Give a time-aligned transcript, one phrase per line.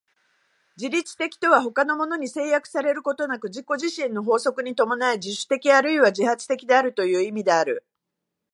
[0.77, 7.85] 自律的とは他のものに制約されることなく自己自身の法則に従い、自主的あるいは自発的であるという意味である。